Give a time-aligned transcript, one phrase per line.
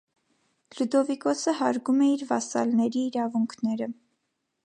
[0.77, 3.93] Լյուդովիկոսը հարգում էր իր վասսալների իրավունքները։